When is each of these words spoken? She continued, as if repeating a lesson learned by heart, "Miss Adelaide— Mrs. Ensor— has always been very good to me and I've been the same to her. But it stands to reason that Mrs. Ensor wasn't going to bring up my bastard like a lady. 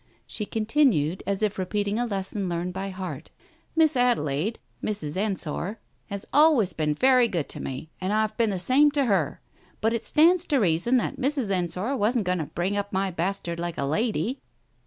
She 0.25 0.47
continued, 0.47 1.21
as 1.27 1.43
if 1.43 1.59
repeating 1.59 1.99
a 1.99 2.07
lesson 2.07 2.49
learned 2.49 2.73
by 2.73 2.89
heart, 2.89 3.29
"Miss 3.75 3.95
Adelaide— 3.95 4.57
Mrs. 4.83 5.15
Ensor— 5.15 5.77
has 6.09 6.25
always 6.33 6.73
been 6.73 6.95
very 6.95 7.27
good 7.27 7.47
to 7.49 7.59
me 7.59 7.91
and 8.01 8.11
I've 8.11 8.35
been 8.35 8.49
the 8.49 8.57
same 8.57 8.89
to 8.93 9.05
her. 9.05 9.41
But 9.79 9.93
it 9.93 10.03
stands 10.03 10.43
to 10.45 10.57
reason 10.57 10.97
that 10.97 11.17
Mrs. 11.19 11.51
Ensor 11.51 11.95
wasn't 11.97 12.25
going 12.25 12.39
to 12.39 12.45
bring 12.45 12.75
up 12.75 12.91
my 12.91 13.11
bastard 13.11 13.59
like 13.59 13.77
a 13.77 13.85
lady. 13.85 14.39